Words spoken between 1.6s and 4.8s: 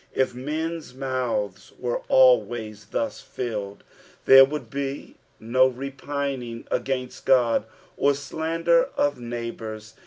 wero always tlius filled, there wonld